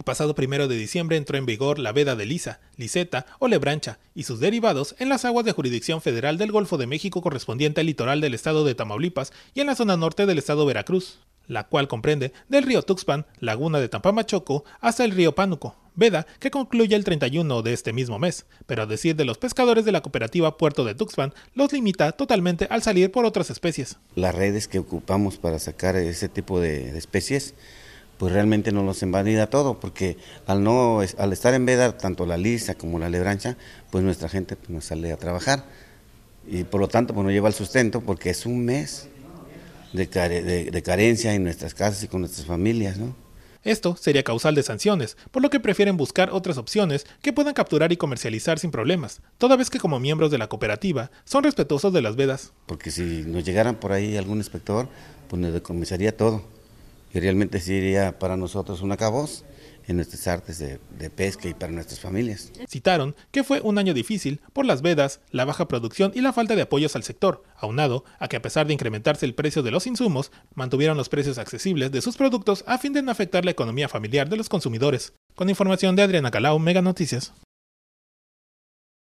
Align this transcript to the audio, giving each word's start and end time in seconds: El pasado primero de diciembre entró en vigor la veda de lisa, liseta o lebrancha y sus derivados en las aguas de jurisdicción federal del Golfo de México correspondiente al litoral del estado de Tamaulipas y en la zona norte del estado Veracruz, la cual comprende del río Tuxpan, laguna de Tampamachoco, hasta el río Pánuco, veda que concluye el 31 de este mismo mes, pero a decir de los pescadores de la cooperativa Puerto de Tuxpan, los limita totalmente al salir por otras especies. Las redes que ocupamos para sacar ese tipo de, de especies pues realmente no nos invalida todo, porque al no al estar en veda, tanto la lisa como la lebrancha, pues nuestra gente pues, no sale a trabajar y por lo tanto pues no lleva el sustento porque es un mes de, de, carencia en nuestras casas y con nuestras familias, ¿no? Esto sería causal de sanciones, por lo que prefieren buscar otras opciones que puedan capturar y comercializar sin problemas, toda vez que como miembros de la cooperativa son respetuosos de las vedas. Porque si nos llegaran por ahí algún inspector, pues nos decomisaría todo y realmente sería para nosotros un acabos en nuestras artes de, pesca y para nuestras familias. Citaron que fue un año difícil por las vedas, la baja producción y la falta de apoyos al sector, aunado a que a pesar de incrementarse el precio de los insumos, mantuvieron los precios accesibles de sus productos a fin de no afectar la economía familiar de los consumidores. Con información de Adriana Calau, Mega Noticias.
El 0.00 0.04
pasado 0.04 0.34
primero 0.34 0.66
de 0.66 0.78
diciembre 0.78 1.18
entró 1.18 1.36
en 1.36 1.44
vigor 1.44 1.78
la 1.78 1.92
veda 1.92 2.16
de 2.16 2.24
lisa, 2.24 2.60
liseta 2.78 3.26
o 3.38 3.48
lebrancha 3.48 3.98
y 4.14 4.22
sus 4.22 4.40
derivados 4.40 4.94
en 4.98 5.10
las 5.10 5.26
aguas 5.26 5.44
de 5.44 5.52
jurisdicción 5.52 6.00
federal 6.00 6.38
del 6.38 6.52
Golfo 6.52 6.78
de 6.78 6.86
México 6.86 7.20
correspondiente 7.20 7.82
al 7.82 7.86
litoral 7.86 8.22
del 8.22 8.32
estado 8.32 8.64
de 8.64 8.74
Tamaulipas 8.74 9.30
y 9.52 9.60
en 9.60 9.66
la 9.66 9.74
zona 9.74 9.98
norte 9.98 10.24
del 10.24 10.38
estado 10.38 10.64
Veracruz, 10.64 11.18
la 11.48 11.64
cual 11.64 11.86
comprende 11.86 12.32
del 12.48 12.64
río 12.64 12.80
Tuxpan, 12.80 13.26
laguna 13.40 13.78
de 13.78 13.90
Tampamachoco, 13.90 14.64
hasta 14.80 15.04
el 15.04 15.10
río 15.10 15.34
Pánuco, 15.34 15.76
veda 15.94 16.26
que 16.38 16.50
concluye 16.50 16.96
el 16.96 17.04
31 17.04 17.60
de 17.60 17.74
este 17.74 17.92
mismo 17.92 18.18
mes, 18.18 18.46
pero 18.66 18.84
a 18.84 18.86
decir 18.86 19.16
de 19.16 19.26
los 19.26 19.36
pescadores 19.36 19.84
de 19.84 19.92
la 19.92 20.00
cooperativa 20.00 20.56
Puerto 20.56 20.86
de 20.86 20.94
Tuxpan, 20.94 21.34
los 21.54 21.74
limita 21.74 22.12
totalmente 22.12 22.66
al 22.70 22.82
salir 22.82 23.12
por 23.12 23.26
otras 23.26 23.50
especies. 23.50 23.98
Las 24.14 24.34
redes 24.34 24.66
que 24.66 24.78
ocupamos 24.78 25.36
para 25.36 25.58
sacar 25.58 25.96
ese 25.96 26.30
tipo 26.30 26.58
de, 26.58 26.90
de 26.90 26.98
especies 26.98 27.52
pues 28.20 28.34
realmente 28.34 28.70
no 28.70 28.82
nos 28.82 29.02
invalida 29.02 29.46
todo, 29.46 29.80
porque 29.80 30.18
al 30.46 30.62
no 30.62 31.00
al 31.00 31.32
estar 31.32 31.54
en 31.54 31.64
veda, 31.64 31.96
tanto 31.96 32.26
la 32.26 32.36
lisa 32.36 32.74
como 32.74 32.98
la 32.98 33.08
lebrancha, 33.08 33.56
pues 33.88 34.04
nuestra 34.04 34.28
gente 34.28 34.56
pues, 34.56 34.68
no 34.68 34.82
sale 34.82 35.10
a 35.10 35.16
trabajar 35.16 35.64
y 36.46 36.64
por 36.64 36.82
lo 36.82 36.88
tanto 36.88 37.14
pues 37.14 37.24
no 37.24 37.30
lleva 37.30 37.48
el 37.48 37.54
sustento 37.54 38.02
porque 38.02 38.28
es 38.28 38.44
un 38.44 38.62
mes 38.62 39.08
de, 39.94 40.06
de, 40.06 40.82
carencia 40.82 41.32
en 41.32 41.44
nuestras 41.44 41.72
casas 41.72 42.02
y 42.02 42.08
con 42.08 42.20
nuestras 42.20 42.46
familias, 42.46 42.98
¿no? 42.98 43.16
Esto 43.62 43.96
sería 43.96 44.22
causal 44.22 44.54
de 44.54 44.64
sanciones, 44.64 45.16
por 45.30 45.40
lo 45.40 45.48
que 45.48 45.58
prefieren 45.58 45.96
buscar 45.96 46.28
otras 46.30 46.58
opciones 46.58 47.06
que 47.22 47.32
puedan 47.32 47.54
capturar 47.54 47.90
y 47.90 47.96
comercializar 47.96 48.58
sin 48.58 48.70
problemas, 48.70 49.22
toda 49.38 49.56
vez 49.56 49.70
que 49.70 49.78
como 49.78 49.98
miembros 49.98 50.30
de 50.30 50.36
la 50.36 50.50
cooperativa 50.50 51.10
son 51.24 51.42
respetuosos 51.42 51.94
de 51.94 52.02
las 52.02 52.16
vedas. 52.16 52.52
Porque 52.66 52.90
si 52.90 53.24
nos 53.26 53.44
llegaran 53.44 53.76
por 53.76 53.92
ahí 53.92 54.18
algún 54.18 54.36
inspector, 54.36 54.88
pues 55.26 55.40
nos 55.40 55.54
decomisaría 55.54 56.14
todo 56.14 56.59
y 57.12 57.20
realmente 57.20 57.60
sería 57.60 58.18
para 58.18 58.36
nosotros 58.36 58.82
un 58.82 58.92
acabos 58.92 59.44
en 59.86 59.96
nuestras 59.96 60.28
artes 60.28 60.58
de, 60.58 61.10
pesca 61.10 61.48
y 61.48 61.54
para 61.54 61.72
nuestras 61.72 61.98
familias. 61.98 62.52
Citaron 62.68 63.16
que 63.32 63.42
fue 63.42 63.60
un 63.60 63.78
año 63.78 63.92
difícil 63.92 64.40
por 64.52 64.64
las 64.64 64.82
vedas, 64.82 65.20
la 65.30 65.44
baja 65.44 65.66
producción 65.66 66.12
y 66.14 66.20
la 66.20 66.32
falta 66.32 66.54
de 66.54 66.62
apoyos 66.62 66.94
al 66.94 67.02
sector, 67.02 67.42
aunado 67.56 68.04
a 68.18 68.28
que 68.28 68.36
a 68.36 68.42
pesar 68.42 68.66
de 68.66 68.74
incrementarse 68.74 69.26
el 69.26 69.34
precio 69.34 69.62
de 69.62 69.72
los 69.72 69.86
insumos, 69.86 70.30
mantuvieron 70.54 70.96
los 70.96 71.08
precios 71.08 71.38
accesibles 71.38 71.90
de 71.90 72.02
sus 72.02 72.16
productos 72.16 72.62
a 72.66 72.78
fin 72.78 72.92
de 72.92 73.02
no 73.02 73.10
afectar 73.10 73.44
la 73.44 73.50
economía 73.50 73.88
familiar 73.88 74.28
de 74.28 74.36
los 74.36 74.48
consumidores. 74.48 75.12
Con 75.34 75.50
información 75.50 75.96
de 75.96 76.02
Adriana 76.02 76.30
Calau, 76.30 76.58
Mega 76.58 76.82
Noticias. 76.82 77.32